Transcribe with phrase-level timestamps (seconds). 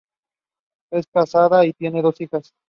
[0.91, 2.55] Es casada y tiene dos hijas.